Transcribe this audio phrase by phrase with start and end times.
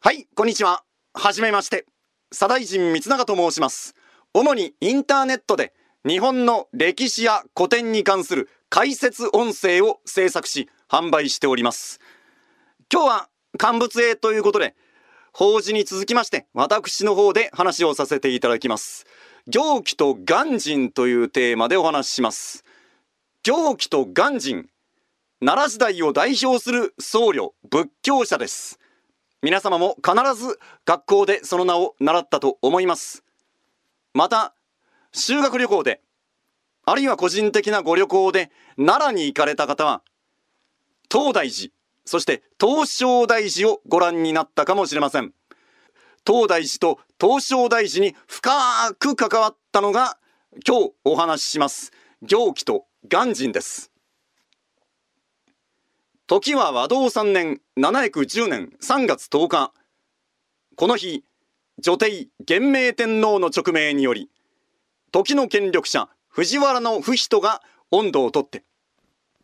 [0.00, 0.84] はい、こんにちは。
[1.12, 1.84] はじめまして。
[2.30, 3.96] 左大臣光永と申します。
[4.32, 5.74] 主にインターネットで
[6.06, 11.98] 日本の歴史や古典に関する解説音声を制作し販売しております。
[12.92, 14.76] 今日は乾物絵ということで、
[15.32, 19.04] 法事に続きまして私の方で話をさせていただきます。
[19.48, 22.62] 行基と鑑真というテーマでお話しします。
[23.42, 24.68] 行基と鑑真、
[25.40, 28.78] 奈良時代を代表する僧侶、仏教者です。
[29.40, 33.22] 皆様も必ず学校でその名を習ったと思います。
[34.12, 34.54] また、
[35.12, 36.00] 修学旅行で、
[36.84, 40.02] あるいは個人的なご旅行で奈良に行かれた方は、
[41.10, 41.70] 東大寺、
[42.04, 45.32] そして東照大寺をご覧になったかもしれません。
[46.26, 48.50] 東大寺と東照大寺に深
[48.98, 50.18] く関わったのが
[50.66, 51.92] 今日お話しします。
[52.22, 53.92] 行基と鑑真です。
[56.28, 59.72] 時は和道3年710年3月10日。
[60.76, 61.24] この日、
[61.78, 64.28] 女帝元明天皇の勅命により、
[65.10, 68.62] 時の権力者藤原の不人が温度をとって、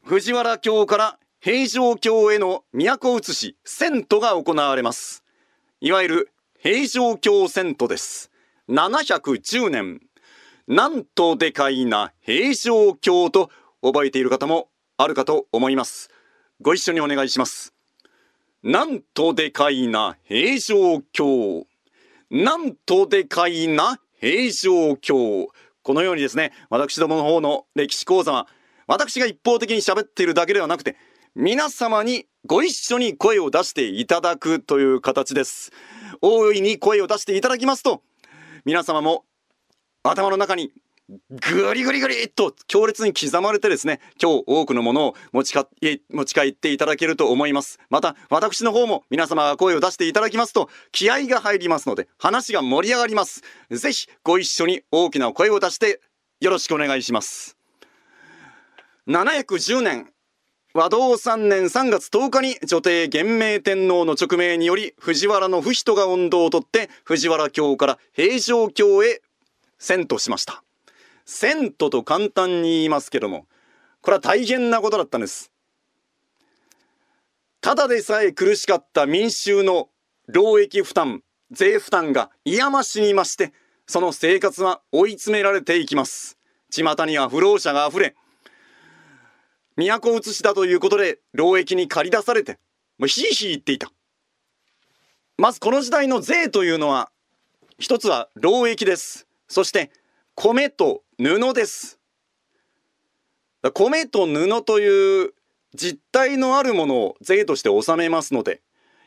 [0.02, 5.24] 藤原京から平城京への都移し、遷都が行われます。
[5.80, 8.30] いわゆる平城京遷都です。
[8.68, 10.02] 710年。
[10.68, 13.48] なんとでかいな平城京と
[13.80, 14.68] 覚えている方も
[14.98, 16.10] あるかと思います。
[16.64, 17.74] ご一緒にお願いします。
[18.62, 21.66] なんとでかいな平城京。
[22.30, 25.48] なんとでかいな平城京。
[25.82, 28.48] このようにですね、私どもの方の歴史講座は、
[28.86, 30.96] 私が一方的に喋っているだけではなくて、
[31.34, 35.70] 皆様にご一緒に声を出していただくという形です。
[36.22, 38.02] 大いに声を出していただきますと、
[38.64, 39.26] 皆様も
[40.02, 40.72] 頭の中に
[41.08, 45.68] ぐりぐりぐりっと強烈に刻まれてですね、今日多くのものを持ちか
[46.10, 47.78] 持ち帰っていただけると思います。
[47.90, 53.42] また、私の方も皆様が声を出していただきますと、気合が入りますので、話が盛り上がります。
[53.70, 56.00] ぜひ、ご一緒に大きな声を出して、
[56.40, 57.58] よろしくお願いします。
[59.06, 60.10] 710年、
[60.72, 69.22] 和道3年3月10日に女帝元明天皇の勅命により藤原の不人が音頭を取って藤原京から平城京へ
[69.78, 70.64] 遷都しました。
[71.26, 73.46] 遷都と簡単に言いますけども、
[74.00, 75.50] これは大変なことだったんです。
[77.60, 79.88] ただでさえ苦しかった民衆の
[80.26, 83.52] 労役負担、税負担が嫌ましに増して、
[83.86, 86.38] その生活は追い詰められていきます。
[86.70, 88.14] 巷には不老者が溢れ、
[89.76, 92.58] 都を移しだということで労役に駆り出されて、
[92.98, 93.90] もうひいひい言っていた。
[95.36, 97.10] まずこの時代の税というのは、
[97.78, 99.26] 一つは労役です。
[99.48, 99.90] そして
[100.36, 102.00] 米と布です。
[103.72, 105.34] 米と布という
[105.74, 108.60] 実体のあるものを税として納めますので、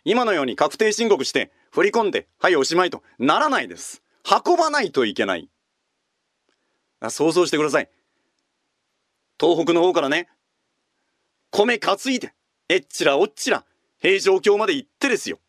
[0.05, 4.01] 今のように確定申告して振り込んで、はいおしまいとならないです。
[4.45, 5.49] 運ばないといけない。
[7.09, 7.89] 想像してください。
[9.39, 10.29] 東北の方からね、
[11.51, 12.33] 米担いで、
[12.69, 13.65] えっちらおっちら、
[13.99, 15.39] 平城京まで行ってですよ。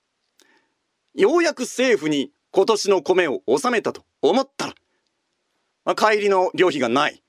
[1.15, 4.75] ようやく政府に今年の米を納めたと思ったら、
[5.95, 7.23] 帰りの旅費がない。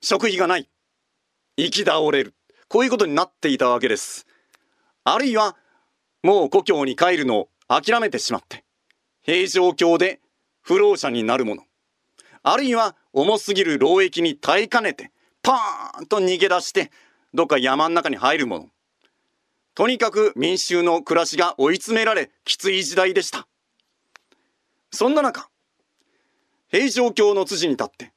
[0.00, 0.68] 食費がない。
[1.56, 2.34] 行き倒れる。
[2.68, 4.26] こういうことになっていたわけです。
[5.04, 5.56] あるいは、
[6.22, 8.64] もう故郷に帰るのを諦めてしまって、
[9.22, 10.20] 平城京で
[10.62, 11.64] 不老者になるもの。
[12.42, 15.10] あるいは、重すぎる労役に耐えかねて、
[15.42, 16.90] パーンと逃げ出して、
[17.34, 18.68] どっか山の中に入るもの。
[19.74, 23.46] とにかく民衆の暮らしが追い詰められ、きつい時代でした。
[24.90, 25.49] そんな中、
[26.70, 28.12] 平城京の辻に立って、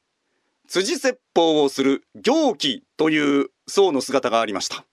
[0.68, 4.86] 辻説法をする行基という僧の姿がありました。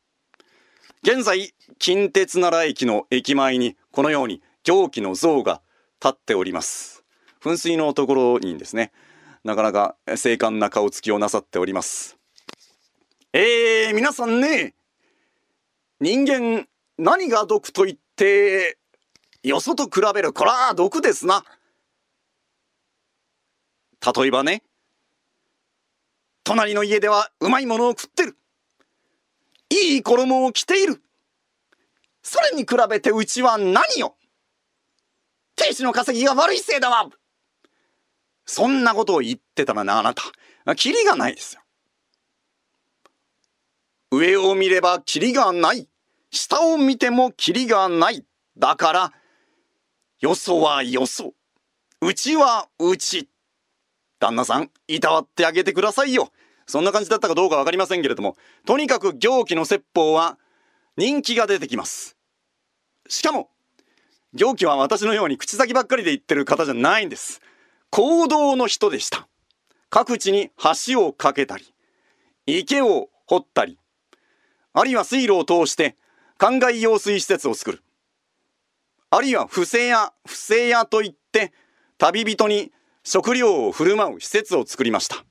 [1.03, 5.61] 現在、近鉄奈良駅の駅前にこのように行基の像が
[6.03, 7.05] 立っております。
[7.43, 8.93] 噴水のところにですね、
[9.45, 12.17] なかなか精悍な顔つきをなさっております。
[13.35, 14.75] えー、皆さんね、
[16.01, 16.67] 人間
[16.97, 18.79] 何が毒と言って、
[19.43, 21.45] よそと比べる、こら毒ですな。
[24.05, 24.63] 例えばね、
[26.45, 28.37] 隣の家ではうまいものを食ってる。
[29.71, 31.03] いい衣を着ている。
[32.23, 34.17] それに比べてうちは何よ
[35.57, 37.09] 亭主の稼ぎが悪いせいだわ
[38.47, 40.23] そんなことを言ってたらな、あなた。
[40.75, 41.63] キリがないですよ。
[44.11, 45.89] 上を見ればキリがない。
[46.33, 48.25] 下を見てもキリがない。
[48.59, 49.13] だから、
[50.21, 51.35] よそはよそ。
[52.01, 53.30] うちはうち。
[54.21, 56.31] 旦那さん、いたわってあげてくださいよ。
[56.67, 60.39] そんな感じだったかどうかわかりませんけれども、とにかく行基の説法は
[60.97, 62.17] 人気が出てきます。
[63.09, 63.51] しかも、
[64.33, 67.41] 行基は私のように口先ばっかりで言ってる方じゃないんです
[67.91, 69.27] 行動の人でした
[69.89, 70.51] 各地に
[70.87, 71.75] 橋を架けたり
[72.47, 73.77] 池を掘ったり
[74.73, 75.97] あるいは水路を通して
[76.39, 77.83] 灌漑用水施設を作る
[79.11, 81.53] あるいは不正屋不正屋といって
[81.99, 82.71] 旅人に
[83.03, 85.25] 食料を振る舞う施設を作りました。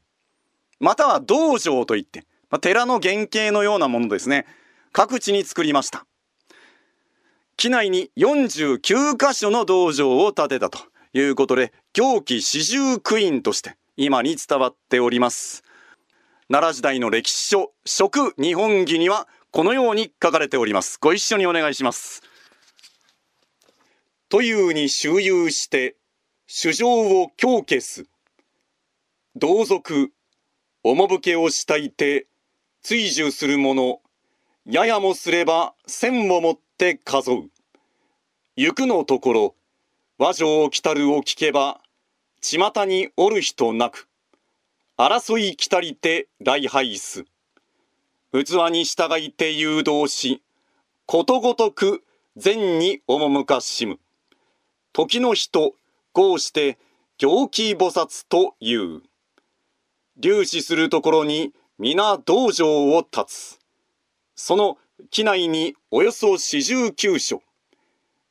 [0.80, 4.46] または道場といって、まあ、寺の原型のようなものですね。
[4.92, 6.06] 各地に作りました。
[7.58, 10.80] 機内に49カ所の道場を建てたと
[11.14, 15.64] いうことで行基四十九院として今に伝わっております。
[16.48, 20.98] 奈良時代の歴史書「食日本記」にはこのように書かれております。
[21.02, 22.24] ご一緒にお願いします。
[24.30, 25.96] というに周遊して
[26.52, 28.08] 主情を強消す
[29.36, 30.12] 同族
[30.84, 32.26] 趣けをしたいて
[32.82, 34.00] 追従する者。
[34.66, 37.52] ややもすれば千ももって数う。
[38.56, 39.56] 行くのところ
[40.18, 41.82] 和上を来たるを聞けば
[42.42, 44.08] 巷におる人なく。
[44.98, 47.26] 争い来たりて礼拝す。
[48.34, 50.42] 器に従いて誘導し
[51.06, 52.04] ことごとく
[52.38, 54.00] 善に赴かしむ。
[54.94, 55.76] 時の人
[56.14, 56.78] こうして
[57.18, 59.02] 行基菩薩という。
[60.22, 63.60] 粒子するところに皆道場を立つ。
[64.36, 64.78] その
[65.12, 67.42] 機内におよそ四十九所。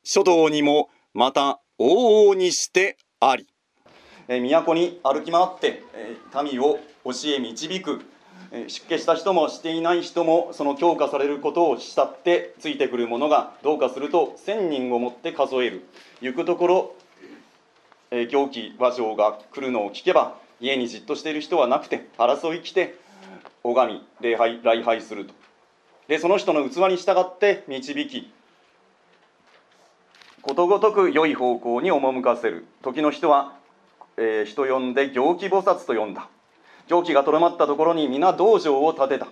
[0.03, 3.47] 書道にもまた往々にしてあり。
[4.27, 8.01] え都に歩き回って、え民を教え導く、
[8.51, 15.85] え出家した人もしていない人もその強化されることを慕ってついてくる者がどうかすると1,000人をもって数える。
[16.21, 16.95] 行くところ、
[18.11, 22.95] 行基和上が来るのを聞けば家にじっとしている人はなくて争い来て
[23.63, 25.33] 拝み礼拝礼拝すると。
[26.07, 28.31] でその人の器に従って導き
[30.41, 32.65] ことごとく良い方向に赴かせる。
[32.81, 33.59] 時の人は
[34.21, 36.27] えー、人呼んで行基菩薩と呼んだ。
[36.87, 39.27] 行基がとどまったところに皆道場を建てた。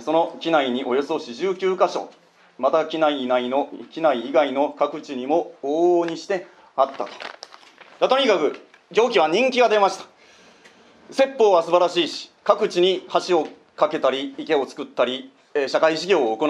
[0.00, 2.10] その機内におよそ49箇所
[2.58, 6.46] また機内内の機内以外の各地にも往々にして
[6.76, 7.39] あったと。
[8.08, 8.58] とにかく
[8.92, 10.06] 行基は人気が出ました。
[11.10, 16.48] 説法は素晴らしいし各地に橋を架けたり池を作ったり、えー、社会事業を行う。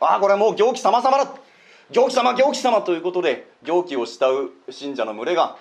[0.00, 1.34] ああこれはもう行基様様だ。
[1.90, 2.80] 行基様行基様。
[2.82, 5.56] ということで行基を慕う信者の群れが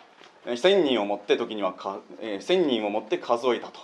[0.45, 3.79] 1,000人をもって時にはか、えー、1,000人をもって数えたと。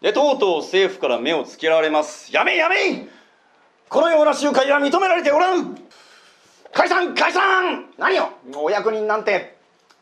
[0.00, 2.32] でとうとう政府から目をつけられます。
[2.32, 3.08] やめやめ
[3.88, 5.76] このような集会は認められておらん。
[6.72, 7.86] 解散解散。
[7.98, 9.53] 何よお役人なんて。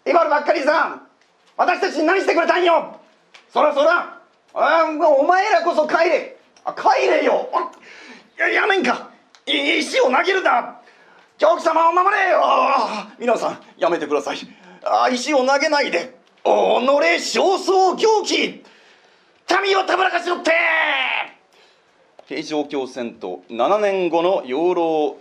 [0.04, 1.02] 威張るばっかりさ
[1.56, 2.98] 私たちに何してくれたんよ？
[3.52, 4.18] そらそら。
[4.54, 6.36] あお前らこそ帰れ。
[6.64, 7.48] あ帰れよ。
[8.38, 9.10] ややめんか。
[9.46, 10.80] 石を投げるな。
[11.38, 12.30] 教貴様を守れ。
[12.30, 12.40] よ
[13.18, 14.38] 皆さんやめてください。
[14.84, 16.16] あ石を投げないで。
[16.44, 18.64] 己焦燥狂気
[19.62, 20.52] 民をたぶらかしろって。
[22.26, 25.16] 平城京戦闘7年後の養老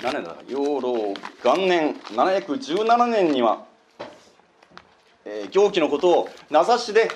[0.00, 3.66] 何年だ養老元年717年には、
[5.26, 7.10] え、行基のことを名指しで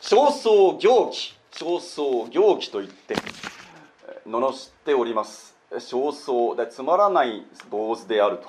[0.00, 3.14] 焦燥行基焦燥行基と言って
[4.26, 5.56] 罵っております。
[5.72, 8.48] 焦燥でつまらない坊主であると。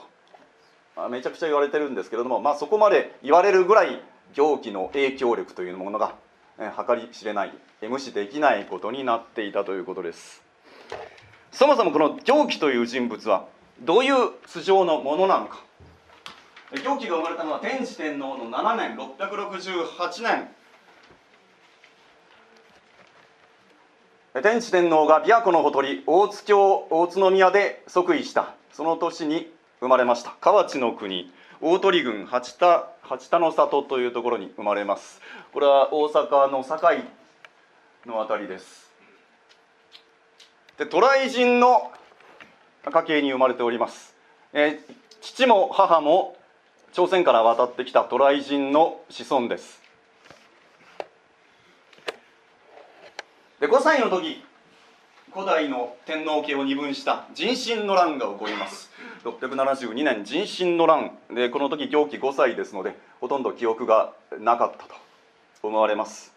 [0.96, 4.01] あめちゃくちゃ言われてるんですけれども、まあ、そこまで言われるぐらい
[4.34, 6.16] 行基の影響力というものが
[6.58, 7.54] 計り知れない
[7.88, 10.42] 無視できないことになっていたということです。
[11.51, 13.46] そもそもこの行基という人物は
[13.82, 15.63] どういう素性のものなのか。
[16.75, 20.50] 行基が生まれたのは天智天皇の7年668年。
[24.43, 28.53] 天智天皇が琵琶湖のほとり大津京大津宮で即位した。
[28.74, 30.36] その年に生まれました。
[30.41, 31.31] 河内の国
[31.62, 35.21] 大鳥郡八田八田の里というところに生まれます。
[35.53, 37.03] これは大阪の堺
[38.05, 38.88] の辺りです。
[40.77, 41.91] で渡来人の
[42.86, 44.13] 家系に生まれております、
[44.53, 46.37] えー、父も母も
[46.98, 49.80] 朝鮮から渡ってきた渡来人の子孫です。
[53.60, 54.44] で5歳の時
[55.32, 58.89] 古代の天皇家を二分した人心の乱が起こります。
[59.25, 61.12] 672年人心の乱。
[61.30, 64.96] でこの時行基5歳ですのでほとんど記憶がなかったと
[65.62, 66.34] 思われます。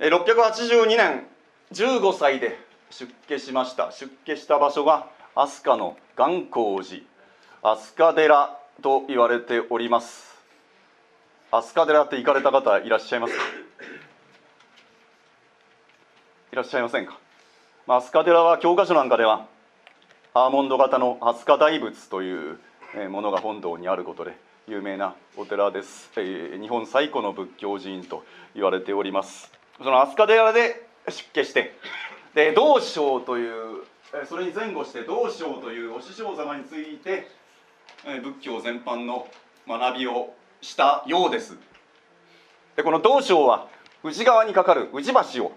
[0.00, 1.26] 682年
[1.72, 2.58] 15歳で
[2.90, 3.90] 出家しました。
[3.90, 7.04] 出家した場所が飛鳥の元光寺
[7.62, 10.38] 飛鳥寺と言われております。
[11.50, 13.36] 飛鳥寺って行かれた方いらっしゃいます？
[13.36, 13.42] か
[16.52, 17.18] いらっしゃいませんか？
[17.88, 19.46] まあ、飛鳥寺は教科書なんかでは
[20.32, 22.58] アーモンド型の飛鳥大仏という
[23.10, 24.36] ものが本堂にあることで
[24.68, 29.50] 有名なお寺です、えー、日本最古の仏教寺院と言われております。
[29.78, 31.74] その飛鳥寺で出家して
[32.34, 33.84] で道昭という
[34.28, 37.26] それに前後して道昭というお師匠様について
[38.04, 39.28] 仏教全般の
[39.66, 41.56] 学びをしたようです。
[42.76, 43.68] でこの道昭は
[44.02, 45.52] 宇治川に架かる宇治橋を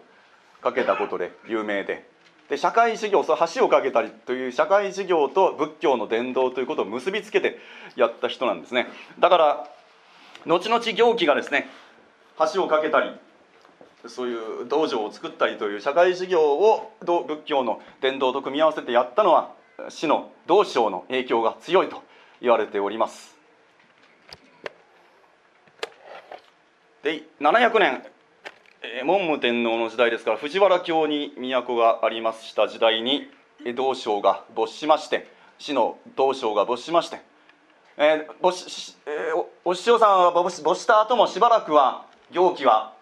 [0.61, 2.09] 架けたことで有名で。
[2.49, 7.59] で社会事業その橋を架けたりという社会事業と仏教の伝道ということを結びつけて
[7.95, 8.87] やった人なんですね。
[9.19, 9.67] だから
[10.45, 11.69] 後々行基がですね
[12.53, 13.11] 橋を架けたり
[14.07, 19.53] そういう道場を作ったりという社会事業を仏教の伝道と組み合わせてやったのは
[19.87, 22.03] 死の道章の影響が強いと。
[22.41, 23.37] 言われております。
[27.03, 28.03] で700年
[29.05, 33.29] 文武天皇の時代ですから藤原京に都がありました時代に
[33.75, 37.21] 道章が没しまして死の道章が没しまして、
[37.97, 42.93] えー没しえー、お師匠さんは没した後もしばらくは行基は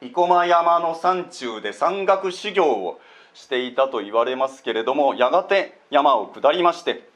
[0.00, 3.00] 生駒山の山中で山岳修行を
[3.34, 7.08] していたと言われますけれどもやがて山を下りまして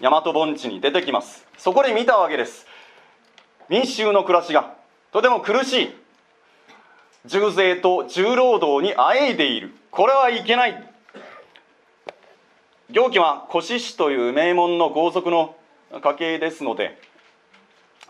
[0.00, 1.44] 大和盆地に出てきます。
[1.56, 2.66] そこで見たわけです。
[3.68, 4.74] 民衆の暮らしが
[5.12, 5.90] とても苦しい。
[7.26, 9.74] 重税と重労働にあえいでいる。
[9.90, 10.88] これはいけない。
[12.90, 15.56] 行基は越氏という名門の豪族の
[16.00, 16.98] 家系ですので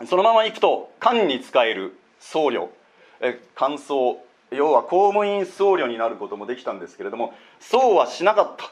[0.07, 2.69] そのまま行くと官に使える僧侶。
[3.55, 8.71] 官僧要は公務員僧侶になることもできたんですけれどもそうはしなかった。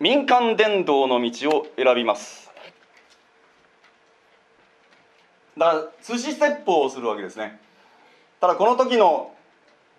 [0.00, 2.50] 民間伝道の道を選びます。
[5.58, 7.60] だから寿司説法をするわけですね。
[8.40, 9.34] ただこの時の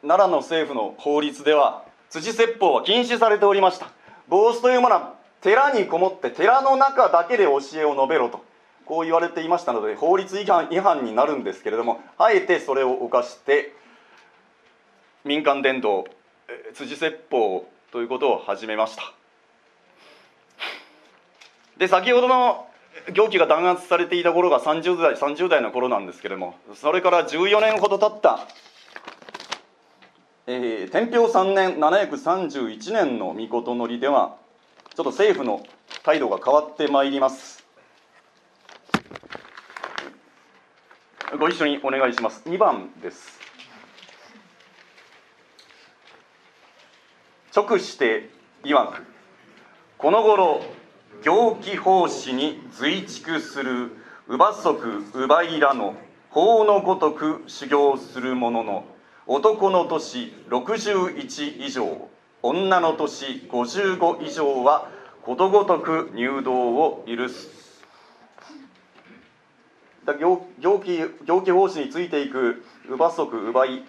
[0.02, 3.92] 奈良の政府の法律では辻説法は禁止されておりました。
[4.28, 8.44] 坊主というものは寺にこもって寺の中だけで教えを述べろと
[8.86, 13.76] こう言われていましたので法律違反違反になるんですけれどもあえてそれを犯して
[15.26, 16.08] 民間伝道
[16.74, 19.21] 辻説法ということを始めました。
[21.82, 22.68] で先ほどの
[23.12, 28.48] 行基が弾圧されていた頃が30代 ,30 代の頃なんですけれどもそれから14年ほど経った、
[30.46, 34.38] えー、天平3年731年の御事のりでは
[34.96, 35.66] ちょっと政府の
[36.04, 37.66] 態度が変わってまいります。
[41.40, 42.44] ご一緒にお願いします。
[42.46, 43.40] 2番です。
[47.56, 48.30] 直して
[48.64, 49.04] 曰く
[49.98, 50.62] この頃
[51.22, 53.92] 行基奉仕に随畜する
[54.28, 55.96] 乳母足乳母らの
[56.32, 58.86] 法のごとく修行する者の
[59.28, 62.10] 男の年61以上
[62.42, 64.90] 女の年55以上は
[65.22, 67.50] ことごとく入道を許す。
[70.04, 73.84] だ行基行基奉仕についていく乳母足乳母い、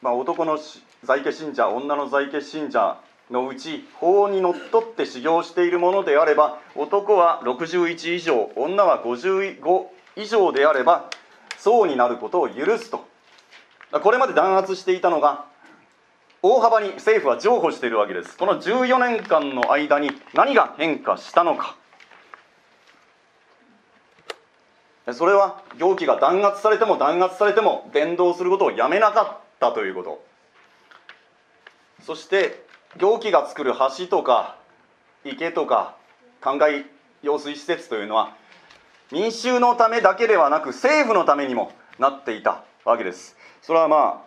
[0.00, 0.58] まあ、男の
[1.04, 2.98] 在家信者女の在家信者
[3.30, 11.10] のうち法にのっとって修行しているものであれば男は61以上女は55以上であれば
[11.58, 13.08] 僧になることを許すと。
[14.02, 15.44] これまで弾圧していたのが
[16.42, 18.36] 大幅に政府は譲歩しているわけです。
[18.36, 21.76] この14年間の間に何が変化したのか。
[25.12, 30.24] それは行基が弾圧されても弾圧されても伝道することをやめなかったということ。
[32.02, 32.64] そして
[32.98, 34.56] 行基が作る橋とか
[35.24, 35.96] 池とか
[36.40, 36.84] 灌漑
[37.22, 38.36] 用水施設というのは
[39.12, 43.36] 民衆のためだけではなく政府のためにもなっていたわけです。
[43.62, 44.24] それはま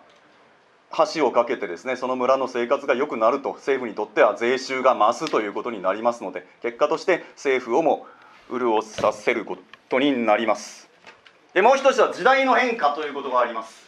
[0.92, 8.06] あ橋を架けてですねその村の生活が良くなると政府にとっては税収が増すということになりますので結果として政府をも
[8.52, 9.58] 潤させるこ
[9.90, 10.90] とになります。
[11.54, 13.83] でもう一つは時代の変化ということがあります。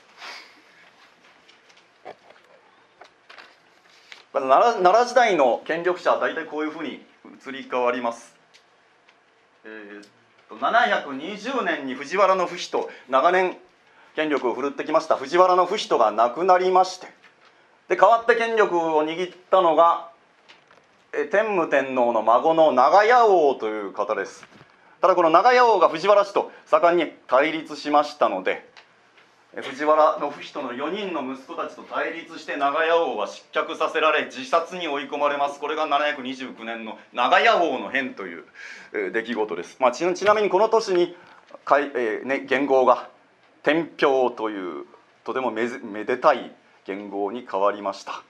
[4.42, 7.06] 奈良奈良時代の権力者は大体こういうふうに
[7.46, 8.36] 移り変わります、
[9.64, 10.06] えー、
[10.50, 13.58] と720年に藤原の不比と長年
[14.16, 15.18] 権力を振るってきました。
[15.18, 17.08] 藤原の不比とが亡くなりまして
[17.88, 20.10] で代わって権力を握ったのが
[21.32, 24.46] 天武天皇の孫の長屋王という方です。
[25.02, 28.68] ただこの長屋王が藤原氏と盛んに対立しましたので
[29.62, 35.62] 藤原の人の4人の息子たちと対立して長屋王は失脚させられ自殺に追い込まれます。
[35.62, 38.44] これが729年の長屋王の変という
[39.14, 41.16] 出来事です、まあ、ちなみにこの年に
[41.64, 43.10] かい、えーね、元号が
[43.64, 44.86] 天平という
[45.24, 46.54] とてもめめでたい
[46.86, 48.24] 元号に変わりました。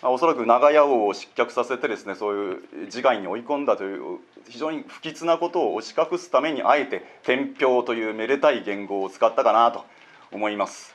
[0.00, 9.84] あおそらく長屋王を失脚させてですねそういう自害に追い込んだという非常に不吉なことを押し隠すためにあえて天平というめでたい言語を使ったかなと。
[10.32, 10.94] 思います。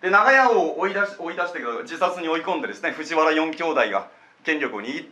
[0.00, 4.08] で長屋を追い出し追い出して自殺に追い込んでですね藤原四兄弟が
[4.42, 5.08] 権力を握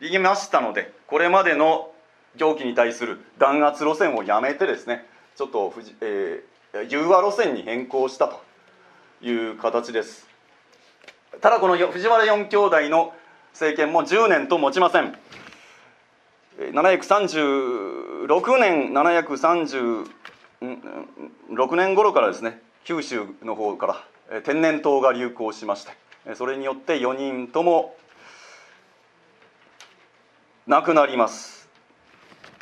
[0.00, 1.90] りましたのでこれまでの
[2.36, 5.06] 行基に対する弾圧路線をやめてですね
[5.36, 8.42] ちょっと、えー、融和路線に変更したと
[9.22, 10.26] いう形です。
[11.40, 13.14] ただこの藤原四兄弟の
[13.52, 15.16] 政権も10年と持ちません。
[16.58, 20.15] 736年736
[20.60, 27.96] 6年頃からですね九州の方から天然痘が流行しましてそれによって4人とも
[30.66, 31.56] 亡くなります。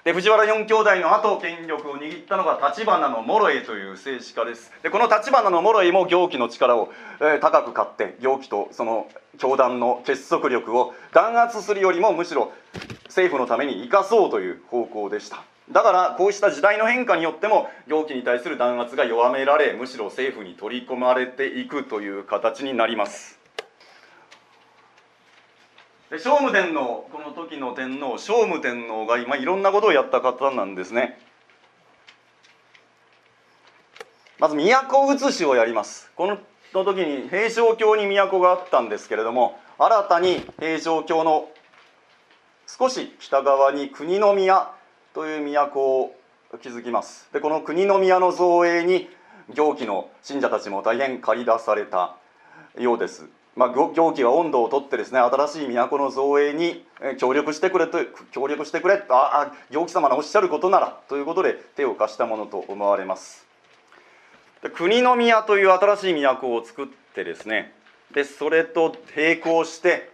[0.04, 4.70] で藤原四兄弟の後権力を握ったのが橘の諸江という政治家です。
[4.82, 9.08] でこの橘の諸江も行基の力を、え、高く買って行基とその
[9.38, 12.52] 教団の結束力を弾圧するよりもむしろ
[13.06, 15.42] 政府のために生かそうという方向でした。
[15.70, 23.38] だからこうした時代の変化によっても行基に対する弾圧が弱められむしろ政府に取り込まれていくという形になります。
[26.10, 31.18] で聖武天皇この時の天皇聖武天皇が今いろんなことをやった方なんですね。
[34.38, 36.12] まず都移しをやります。
[36.14, 36.38] この
[36.84, 41.48] 時に平城京に都があったんですけれども新たに平城京の
[42.66, 44.70] 少し北側に国宮
[45.14, 46.14] という都を
[46.60, 47.28] 築きます。
[47.32, 49.08] でこの国の宮の造営に
[49.54, 52.16] 行基の信者たちも大変駆り出された
[52.78, 53.28] ようです。
[53.54, 56.84] まあ、行基は温度をとってですね新しい都の造営に
[57.18, 57.98] 協力してくれと
[58.32, 63.46] 協力してくれああ行基様のおっしゃることならということで手を貸したものと思われます。
[64.62, 67.72] で国宮という新しい都を作ってですね
[68.12, 70.10] でそれと並行して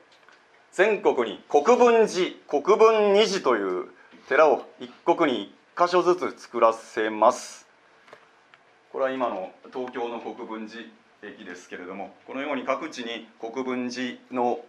[0.72, 3.88] 全国に国分寺国分二寺という
[4.30, 7.66] 寺を一国に1箇所ずつ作らせます
[8.92, 10.84] これは今の東京の国分寺
[11.24, 14.60] 駅ですけれどもこのように各地に国分寺の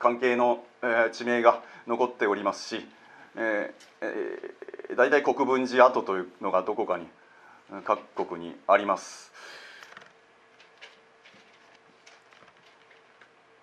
[0.00, 2.84] 関係の、え、地名が残っておりますし、
[3.36, 4.06] えー
[4.88, 7.06] えー、大体国分寺跡というのがどこかに
[7.84, 9.32] 各国にあります。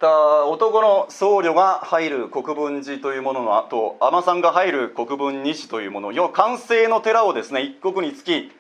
[0.02, 8.52] た男の僧侶が入る国分寺というものの後尼さんが入る国分西というもの要は完成の寺をですね一国につき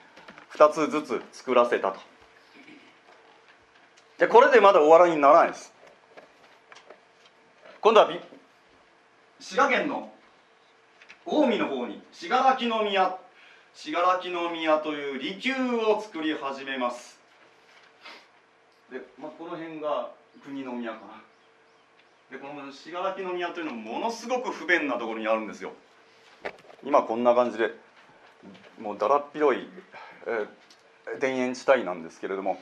[0.53, 1.99] 2つずつ作らせたと。
[4.19, 5.73] でこれでまだ終わりにならないです。
[7.81, 8.09] 今度は
[9.39, 10.11] 滋賀県の
[11.25, 13.17] 近江の方に信楽宮
[13.73, 17.19] 信楽宮という離宮を作り始めます。
[18.91, 20.11] で、まあ、この辺が
[20.45, 21.30] 国の宮かな。
[22.31, 25.73] でこの信楽宮というのもものすごく不便なところにあるんですよ。
[26.81, 27.71] 今こんな感じで
[28.79, 29.67] もうだらっ広い、
[30.25, 32.57] えー、田園地帯なんですけれども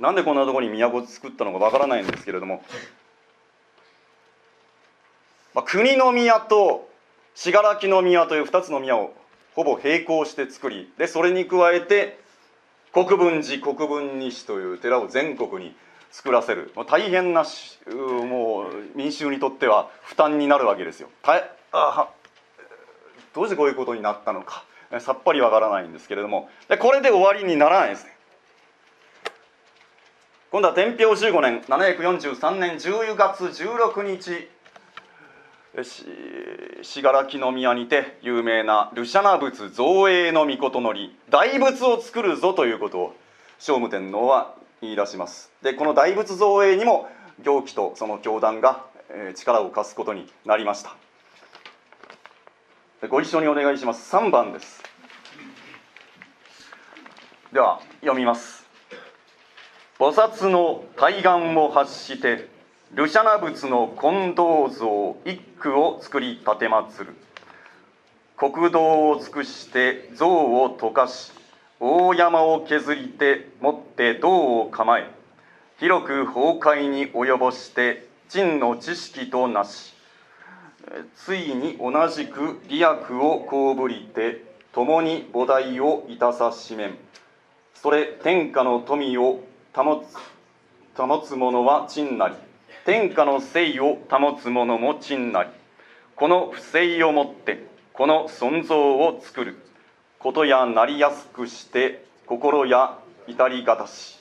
[0.00, 2.64] なんでこんなところに都を作ったのかわからないんですけれども、
[5.54, 6.88] まあ、国の宮と
[7.36, 9.14] 信楽の宮という2つの宮を
[9.54, 12.18] ほぼ並行して作りでそれに加えて
[12.92, 15.76] 国分寺国分西という寺を全国に
[16.10, 17.44] 作らせる大変な
[17.92, 21.08] もう民衆にとっては負担になるわけですよ。
[21.72, 22.08] あ
[23.34, 24.64] どうしてこういうことになったのか
[24.98, 28.16] さっぱりわからないんですけれどもでこれで終わりにならないですね。
[30.50, 34.48] 今度は天平15年743年10月16日
[36.82, 43.16] 信楽宮にて有名なルシャナ仏造営の御事のり大仏を作るぞということを
[43.58, 45.50] 聖武天皇は言い出します。
[45.62, 47.08] でこの大仏造営にも
[47.42, 48.84] 行基とその教団が
[49.34, 50.96] 力を貸すことになりました。
[53.08, 54.14] ご一緒にお願いします。
[54.14, 54.82] 3番です。
[57.52, 58.66] では読みます。
[59.98, 62.48] 菩薩の対岸を発して
[62.92, 67.14] ルシャナ仏の金銅像一句を作り立てまつる。
[68.36, 71.32] 国道を尽くして像を溶かし
[71.80, 75.10] 大山を削りて持って銅を構え
[75.78, 79.96] 広く崩壊に及ぼして陳の知識となし
[81.16, 86.98] ついに同じく利益をこうぶりて共に菩提をいたさしめん。
[87.74, 89.40] それ天下の富を
[89.74, 92.34] 保つ保つ者は真なり。
[92.84, 95.50] 天下の聖を保つ者も真なり。
[96.14, 99.65] この不正をもってこの存像を作る。
[100.18, 104.18] ことやなりやすくして心や至りがたし。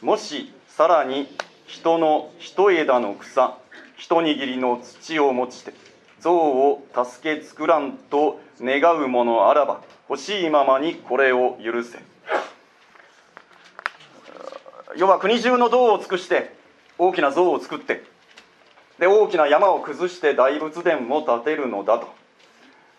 [0.00, 1.28] もしさらに
[1.66, 3.58] 人の一枝の草
[3.96, 5.72] 一握りの土を持ちて
[6.20, 11.98] 像を助け作らんと願うものあらば欲しいままにこれを許せ。
[14.96, 16.54] 要は国中の像を尽くして
[16.96, 18.02] 大きな像を作って
[18.98, 22.08] で大きな山を崩して大仏殿を建てるのだと、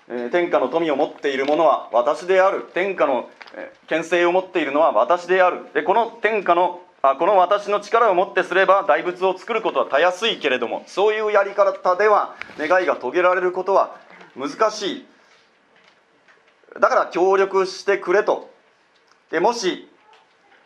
[0.09, 2.63] え、天下の富を持っている者は私である。
[2.73, 5.67] 天下の、えー、権勢を持っているのは私である。
[5.73, 13.95] でこの天下のあこの私の力をもってすれば大仏を作ることはたやすいけれどもそういうやり方では願いが遂げられることは
[14.35, 15.05] 難しい。
[16.79, 18.49] だから協力してくれと。
[19.31, 19.89] でもし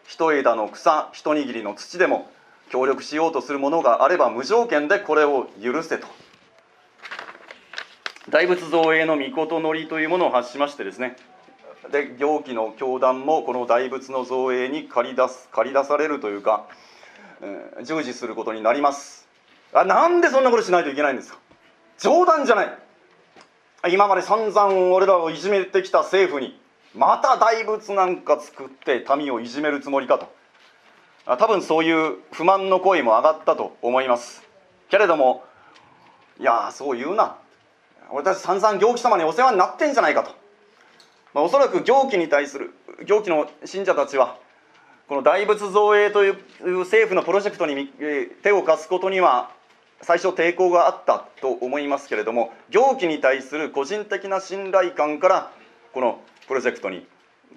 [0.06, 2.32] 一枝の草一握りの土でも
[2.69, 6.08] 協力しようとするものがあれば無条件でこれを許せと。
[8.29, 11.17] 大仏造営の御事のりというものを発しましてですね
[11.91, 16.65] で行基の教団もこの大仏の造営に借り出す借り出されるというか、
[17.41, 19.27] えー、従事することになります。
[19.73, 21.39] あなんでそんなことしないといけないんですか？
[21.99, 22.77] 冗談じゃない。
[23.91, 26.57] 今まで散々俺らをいじめてきた政府に
[26.95, 30.33] また大仏なんか作って民をいじめるつもりかと。
[31.25, 34.43] 多分そういう不満の声も上がったと思います。
[34.89, 35.43] けれども
[36.39, 37.36] いやそう言うな。
[38.12, 40.32] 俺たち散々行基様にお世話になってんじゃないかと。
[41.34, 42.74] まあ、おそらく行基に対する
[43.06, 44.38] 行基の信者たちは
[45.08, 46.36] この大仏造営という
[46.80, 47.88] 政府のプロジェクトに
[48.44, 49.52] 手を貸すことには
[50.02, 55.52] 最初抵抗があったと思いますけれども行基に対する個人的な信頼感から
[55.94, 57.06] このプロジェクトに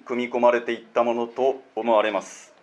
[0.05, 2.53] 組み込まれていったものと思われます。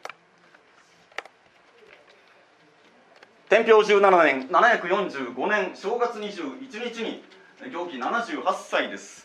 [3.49, 7.23] 天平17年745年正月21日に
[7.62, 9.24] 行基78歳です。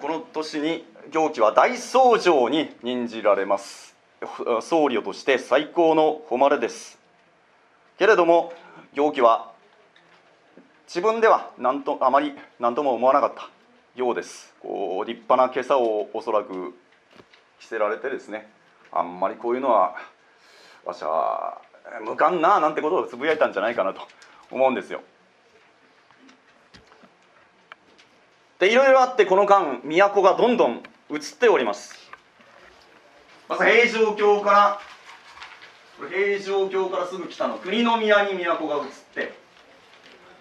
[0.00, 3.94] この年に行基は大僧正に任じられます。
[4.60, 6.98] 僧侶として最高の誉れです。
[7.98, 8.52] けれども
[8.94, 9.52] 行基は
[10.86, 13.48] 自分では何とあまり何とも思わなかった
[13.94, 14.52] ようです。
[14.60, 16.74] こう立派な袈裟をおそらく
[17.60, 18.50] 着せられてですね
[18.90, 19.94] あんまりこういうのは
[20.84, 21.62] わしは
[22.04, 24.00] 向かんななんてことをつぶやいたんじゃないかなと
[24.50, 25.00] 思うんですよ。
[28.60, 31.94] でいろいろあってこの間都がどんどん移っております。
[33.48, 34.80] まず平城京から
[36.08, 38.82] 平城京からすぐ北の国宮に都が移っ
[39.14, 39.34] て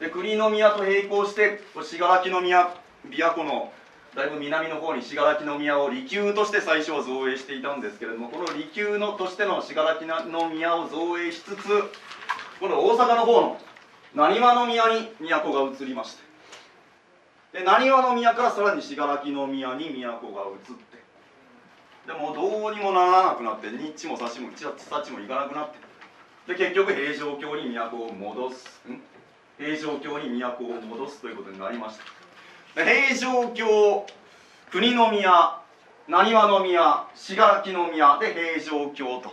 [0.01, 2.75] で国宮と並行して信楽宮
[3.09, 3.71] 琵琶湖の
[4.15, 10.05] だいぶ南の方に信楽宮を離宮として最初は造営していたんですけれどもこの離宮のとしての信楽
[10.53, 11.67] 宮を造営しつつ
[12.59, 13.57] この大阪の方の
[14.13, 16.28] 浪速宮に都が移りまして
[17.53, 20.99] で浪速宮からさらに信楽の宮に都が移って。
[22.07, 25.77] でもどうにもならなくなってニッチもサチもチサチもいかなくなって。
[26.47, 28.81] で結局平城京に都を戻す。
[29.57, 31.99] 平城京に都を戻すということになりまし
[32.75, 32.83] た。
[32.83, 34.05] で平城京
[34.71, 35.59] 国宮
[36.07, 39.31] 浪速宮信楽の宮で平城京と。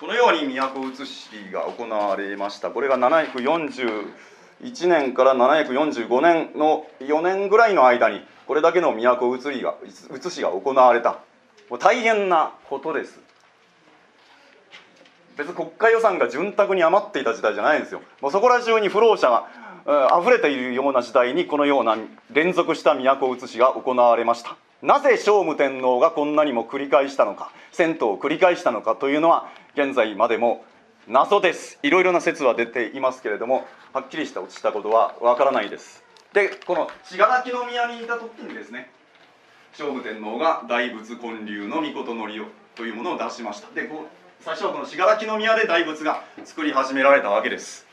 [0.00, 2.70] このように都移しが行われました。
[2.70, 4.12] これが740
[4.62, 11.18] 1年から745年の4年ぐらいの間にこれだけの都移りが移しが行われた。
[11.70, 13.20] もう大変なことです。
[15.36, 18.00] 別に国家予算が潤沢に余っていた時代じゃないんですよ。
[18.20, 19.46] もうそこら中に不老者が
[20.20, 21.96] 溢れているような時代にこのような
[22.32, 24.56] 連続した都移しが行われました。
[24.82, 30.64] なぜ聖武天皇がこんなにも繰り返したのか銭湯を繰り返したのかというのは現在までも
[31.08, 31.78] 謎です。
[31.82, 36.04] いろいろな説は出ていますけれどもはっきりした落ちたことはわからないです。
[36.34, 38.90] でこの信楽宮にいた時にですね
[39.72, 42.44] 聖武天皇が大仏建立の御事のりを
[42.74, 43.70] というものを出しました。
[43.74, 47.86] でこう最初はこの信楽宮で大仏が作り始められたわけです。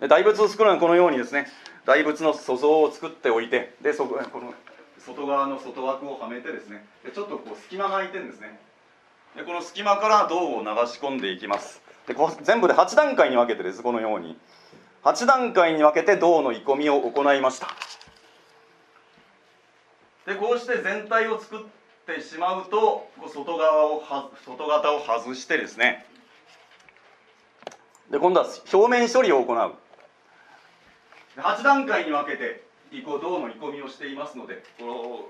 [0.00, 1.46] で大仏を作るのはこのようにですね
[1.84, 4.54] 大仏の塑像を作っておいてでそここの
[4.98, 8.58] 外側の外枠をはめてですねでちょっとこう隙間が空いてるんですね。
[9.36, 11.80] でこの隙間から銅を流し込んでいきます。
[12.06, 14.36] でこ全部で8段階に分けてですこのように。
[15.04, 17.68] 8段階に分けて銅の鋳込みを行いました。
[20.26, 21.60] でこうして全体を作っ
[22.06, 24.02] てしまうと外側を
[24.44, 26.06] 外型を外してですね。
[28.10, 29.74] で今度は表面処理を行う。
[31.36, 35.20] 8段階に分けて銅の鋳込みをしていますのでこの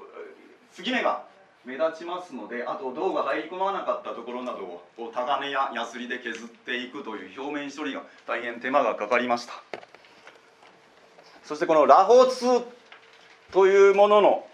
[0.73, 1.25] 継ぎ目が
[1.65, 9.53] 目立ちますのであと銅が入り込まなかったところなどをタガネやヤスリで削っていくという表面処理が大変手間がかかりました。
[11.45, 12.65] そしてこの螺髪
[13.53, 14.47] というものの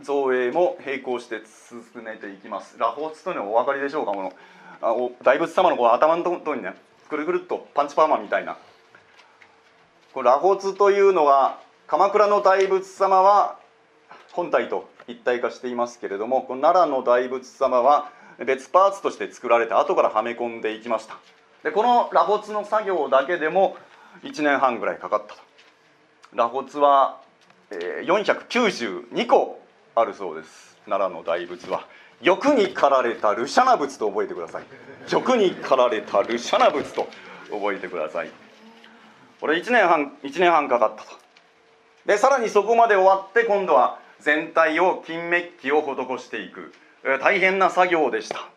[0.00, 2.78] 造営も並行して進めていきます。
[2.78, 4.32] 螺髪というのはお分かりでしょうかこの
[4.80, 6.74] あお大仏様のこう頭のところにね
[7.10, 8.56] くるくるっとパンチパーマみたいな。
[10.14, 13.58] これ螺髪というのは鎌倉の大仏様は
[14.32, 18.10] 本体と一体化していますけれどもこの奈良の大仏様は
[18.44, 21.16] 別パーツとして作られて後からはめ込んでいきました。
[21.62, 23.76] でこの螺髪の作業だけでも
[24.22, 25.40] 1年半ぐらいかかったと。
[26.34, 27.20] 螺髪は、
[27.70, 29.60] 492個
[29.94, 30.76] あるそうです。
[30.84, 31.86] 奈良の大仏は。
[32.22, 34.64] 欲に駆られたルシャナ仏と覚えてください。
[35.10, 37.08] 欲に駆られたルシャナ仏と
[37.50, 38.30] 覚えてください。
[39.40, 41.08] これ1年半1年半かかったと。
[42.06, 46.72] でさらにそこまで終わって今度は全体を金メッキを施していく。
[47.20, 48.48] 大変な作業でした。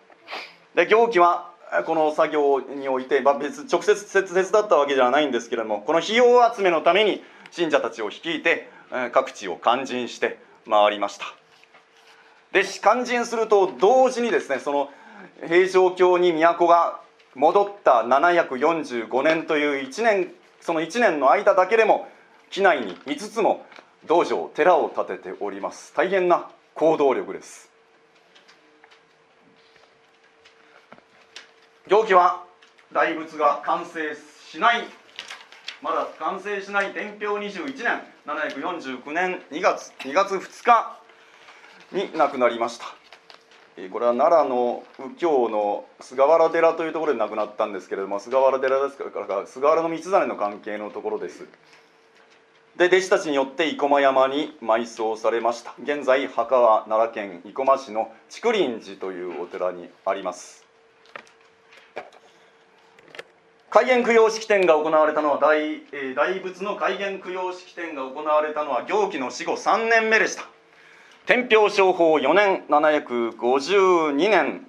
[0.76, 1.52] で行基は
[1.86, 8.70] この作業において、まあ、別直接切だったわけではないんですけれどもこの費用集めのために信者たちを率いて
[9.12, 11.26] 各地を勧進して回りました。
[12.52, 14.90] で勧進すると同時にですねその
[15.48, 17.02] 平城京に都が
[17.36, 22.08] 戻った745年という1年その1年の間だけでも
[22.50, 23.66] 機内に5つも
[24.06, 25.94] 道場寺を建てております。
[25.96, 27.70] 大変な行動力です。
[31.88, 32.44] 行基は
[32.94, 34.16] 大仏が完成
[34.50, 34.84] しない。
[35.82, 38.02] まだ完成しない天平21年。
[38.26, 39.42] 749年。
[39.52, 39.92] 2月。
[40.00, 41.00] 2月2日。
[41.92, 42.86] に亡くなりました。
[43.92, 51.46] これは奈良の右京の菅原寺というところで亡くなったんですけれども菅原寺ですから菅原道真の関係のところです。
[52.80, 55.76] で弟子たちによって生駒山に埋葬されました。
[55.84, 60.66] 現在墓は奈良県生駒市の竹林寺というお寺にあります。
[63.70, 65.60] 開元供養式典が行われたのは大,、
[65.92, 70.48] えー、大仏の開元供養式典が行われたのは行基の死後3年目でした。
[71.26, 74.69] 天平商法4年752年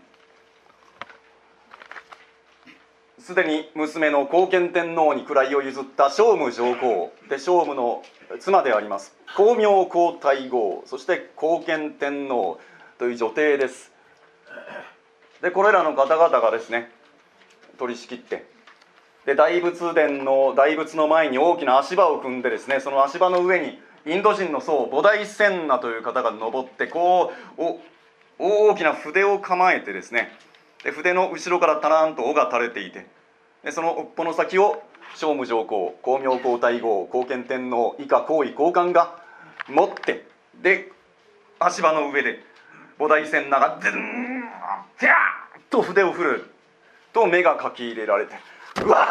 [3.31, 7.13] すでに娘の後見天皇に位を譲った聖武上皇。
[7.29, 8.03] で聖武の
[8.41, 9.15] 妻であります。
[9.29, 10.83] 光明皇太后。
[10.87, 12.59] そして後見天皇
[12.99, 13.93] という女帝です。
[15.43, 16.91] でこれらの方々がですね
[17.79, 18.47] 取り仕切って。
[19.27, 27.79] で大仏殿の大仏の前に大きな足場を組んでですねその足場の上にインド人の僧菩提仙那という方が登ってこう
[28.41, 30.33] 大きな筆を構えてですね
[30.83, 33.07] で筆の後ろからタランと尾が垂れていて
[33.65, 34.83] でその尾っぽの先を
[35.15, 39.19] 聖武上皇光明皇太后後見天皇以下皇位皇冠が
[39.69, 40.27] 持って
[40.63, 40.91] で
[41.59, 42.43] 足場の上で
[42.99, 43.93] 菩提仙那がズン
[44.99, 45.13] ピャー
[45.69, 46.51] と筆を振る
[47.13, 48.35] と目が書き入れられて
[48.85, 49.07] うわ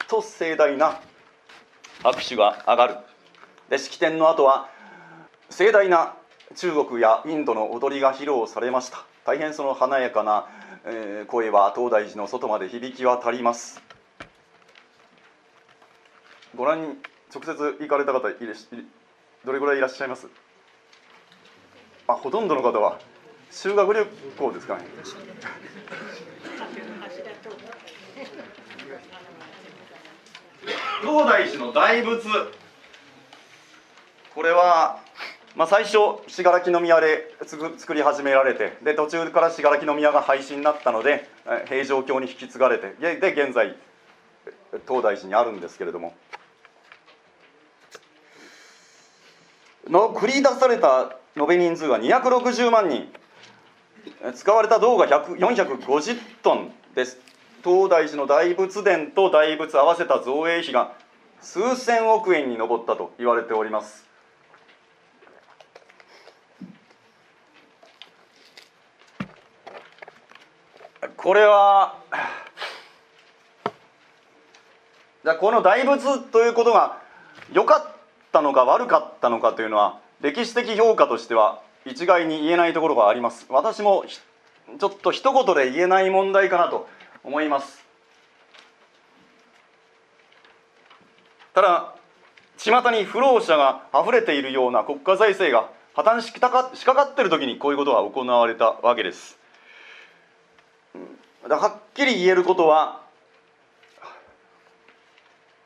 [0.00, 1.00] ーと盛大な
[2.02, 2.96] 拍手が上がる。
[3.68, 4.68] で式典の後は
[5.50, 6.14] 盛大な
[6.54, 9.04] 中国やインドの踊りが披露されました。
[9.24, 10.46] 大変その華やかな、
[10.86, 13.82] えー、声は東大寺の外まで響き渡ります。
[16.54, 16.88] ご覧に
[17.34, 18.54] 直接行かれた方いれ
[19.44, 20.28] どれぐらいいらっしゃいます？
[22.06, 23.00] あほとんどの方は
[23.50, 24.06] 修学旅
[24.38, 24.84] 行ですかね。
[31.00, 32.26] 東大寺の大仏。
[34.34, 35.03] これは、
[35.56, 37.32] まあ、最初信楽宮で
[37.78, 41.28] 作り始められてで途中から信楽宮が廃止になったので
[41.68, 43.76] 平城京に引き継がれてで現在
[44.88, 46.14] 東大寺にあるんですけれども。
[49.88, 53.12] の繰り出された延べ人数が260万人。
[54.34, 57.18] 使われた銅が450トンです。
[57.62, 60.94] 東大寺の大仏殿と大仏合わせた造営費が
[61.40, 64.13] 数千億円に上ったと言われております。
[71.24, 71.96] これは
[75.24, 77.00] じゃこの大仏ということが
[77.50, 77.96] 良かっ
[78.30, 83.46] たのか悪かったのかというのは歴史的評価としては一概に言えないところがあります。
[83.48, 86.86] 私もちょっと一言で言えない問題かなと
[87.24, 87.82] 思います。
[91.54, 91.94] ただ
[92.58, 99.42] 巷に不老者があふれているような国家財政が破綻しかかしかかっている時にこういうことが行われたわけです。
[101.48, 103.02] はっきり言えることは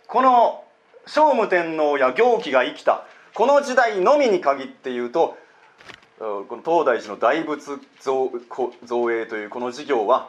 [0.09, 0.65] この
[1.07, 5.37] 聖武天皇や行基が生きたこの時代のみに限って言うと
[6.19, 8.33] この東大寺の大仏造
[8.85, 10.29] 造営というこの事業は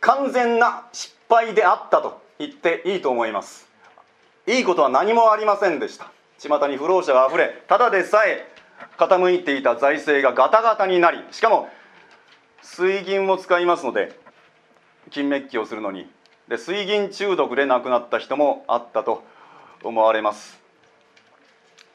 [0.00, 3.68] 完全な失敗であったと言っていいと思います。
[4.46, 6.10] いいことは何もありませんでした。
[6.38, 8.50] 巷に不老者があふれただでさえ
[8.96, 11.68] 傾いていた財政がガタガタになりしかも
[12.62, 14.18] 水銀を使いますので
[15.10, 16.10] 金メッキをするのに
[16.48, 19.22] で水銀中毒で亡くなった人もあったと
[19.82, 20.58] 思われます。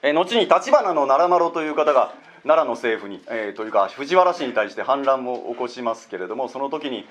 [0.01, 7.08] え後に立花の奈良丸という方が奈良の政府に、えー、というか藤原氏に対して反乱を起こしますけれどもその時に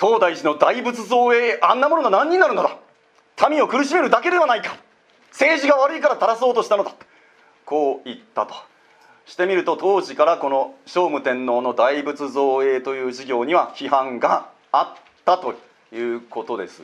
[0.00, 2.78] 東大寺の大仏造営あんなものが何になるのだ
[3.50, 4.76] 民を苦しめるだけではないか
[5.30, 6.94] 政治が悪いから垂らそうとしたのだ
[7.66, 8.54] こう言ったと。
[9.26, 15.54] してみると当時からこの聖武天皇の大仏造営という事業には批判があったと
[15.92, 16.82] いうことです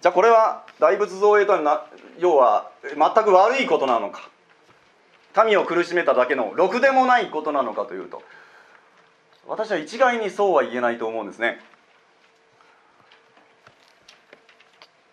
[0.00, 1.86] じゃあこれは大仏造営というのは
[2.18, 4.30] 要は全く悪いことなのか
[5.46, 8.22] 民を苦しめただけのろくでもないことなのかというと
[9.46, 11.60] 私は一概にそうは言えないと思うんですね。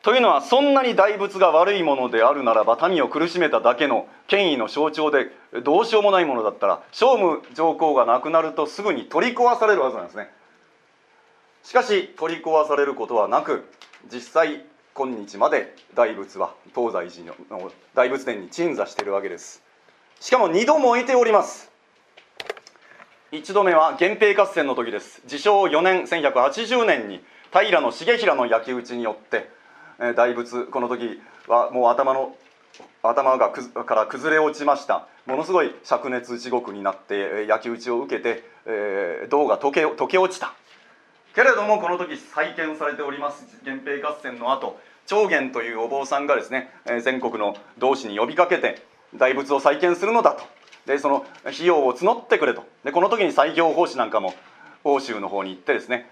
[0.04, 5.28] というのはそんなに大仏が悪いものであるならば民を苦しめただけの権威の象徴で
[5.64, 10.32] どうしようもないものだったら聖武上皇が亡くなるとすぐに取り壊されるはずなんですね。
[11.64, 13.66] しかし取り壊されることはなく
[14.12, 19.64] 実際今日まで大仏は東西寺の大仏殿に鎮座しているわけです。
[20.20, 21.72] しかも2度燃えております。
[23.32, 25.22] 1度目は源平合戦の時です。
[25.24, 29.50] 自称4年1180年に平重衡の焼き討ちによって
[30.16, 32.36] 大仏この時はもう頭の
[33.04, 35.08] 頭がくから崩れ落ちました。
[35.26, 40.54] ものすごい灼熱地獄になって焼き討ちを受けて、えー、銅が溶け溶け落ちた。
[41.34, 43.46] けれどもこの時再建されております。
[43.64, 46.72] 源平合戦の後長元というお坊さんがですね
[47.04, 50.44] 全国の同志に呼びかけて大仏を再建するのだと。
[50.86, 52.66] でその費用を募ってくれと。
[52.84, 54.34] でこの時に西行法師なんかも
[54.84, 56.10] 欧州の方に行ってですね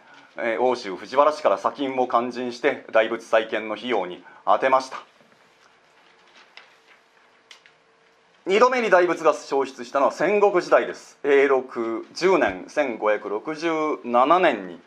[0.60, 5.04] 欧州藤原氏から砂金も勧進して大仏再建の費用に充てました。
[8.48, 11.20] 2度目に大仏が消失したのは戦国時代です。
[11.24, 14.80] 永禄10年1567年に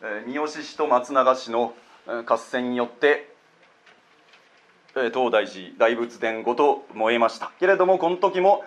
[0.00, 1.74] 三好氏と松永氏の
[2.26, 3.34] 合戦によって
[4.94, 7.50] 東大寺大仏殿ごと燃えました。
[7.58, 8.64] けれどもこの時も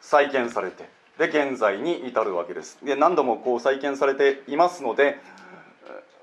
[0.00, 0.88] 再建されて
[1.18, 2.78] で現在に至るわけです。
[2.82, 5.18] で何度もこう再建されていますので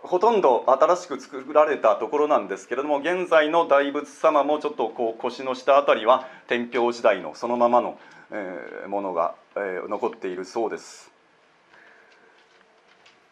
[0.02, 7.98] ほとんど新しく作られたところなんですけれども現在の大仏様もちょっとこう腰の下あたりは天平時代のそのままの、
[8.32, 11.13] え、ものが、え、残っているそうです。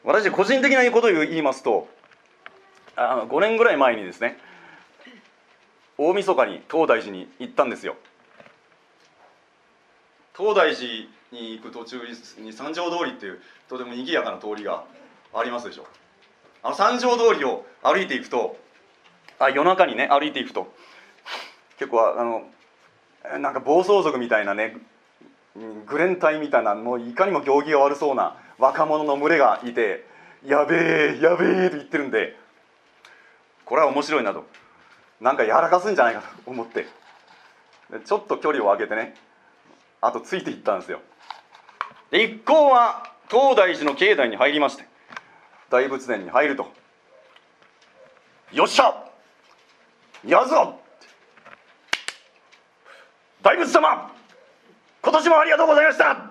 [0.03, 1.87] 私個人的なことを言いますと
[2.95, 4.37] あの5年ぐらい前にですね
[5.97, 7.95] 大晦日に東大寺に行ったんですよ。
[10.35, 10.87] 東大寺
[11.31, 11.99] に行く途中
[12.39, 14.83] に三条通りっていうとても賑やかな通りが
[15.33, 15.85] ありますでしょ
[16.63, 18.57] あの三条通りを歩いていくと
[19.37, 20.73] あ夜中にね歩いていくと
[21.77, 22.43] 結構あの
[23.39, 24.77] なんか暴走族みたいなね
[25.85, 30.05] グレン隊みたいなもういかにも行儀が悪そうな若者の群れがいて
[30.45, 32.37] やべえやべえと言ってるんで
[33.65, 34.45] これは面白いなと。
[35.19, 36.87] なんかやらかすんじゃないかと思って。
[38.05, 39.15] ちょっと距離を空けてね
[39.99, 41.01] あとついていったんですよ。
[42.09, 44.85] で一行は東大寺の境内に入りまして
[45.69, 46.71] 大仏殿に入ると
[48.51, 49.05] 「よっしゃ
[50.25, 50.79] やるぞ!」
[53.41, 54.11] 大仏様
[55.01, 56.30] 今年もありがとうございました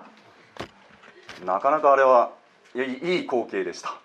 [1.45, 2.31] なかなかあれは
[2.75, 3.95] いい光景でした。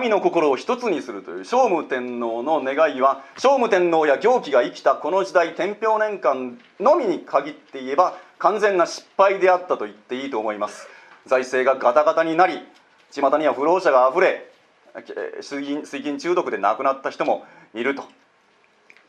[0.00, 10.88] 民の心を一つにするという聖武天皇の願いは聖武天皇や行基が生きたこの時代天平年間のみに限って言えば完全な失敗であったと言っていいと思います。
[11.24, 12.60] 財政がガタガタになり
[13.12, 14.50] 巷には不老者があふれ
[15.40, 18.04] 水銀水銀中毒で亡くなった人もいると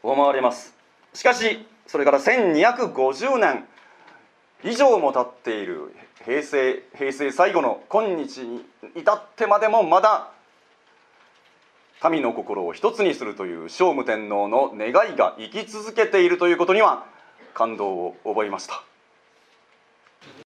[0.04, 0.76] 思われます。
[1.13, 3.65] しかしそれから1250年
[4.63, 5.93] 以上も経っている
[6.25, 8.65] 平成平成最後の今日に
[8.95, 10.31] 至ってまでもまだ
[12.11, 17.05] 民の心を一つにするという聖武天皇の願いが生き続けているということには
[17.53, 18.83] 感動を覚えました。